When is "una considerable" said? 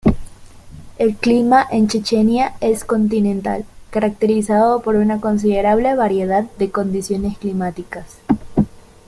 4.95-5.93